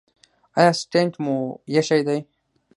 [0.59, 1.35] ایا سټنټ مو
[1.71, 2.19] ایښی دی؟